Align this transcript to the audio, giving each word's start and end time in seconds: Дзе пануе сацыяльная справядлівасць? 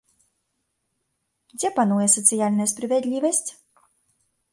Дзе 1.57 1.69
пануе 1.77 2.07
сацыяльная 2.15 2.67
справядлівасць? 2.73 3.45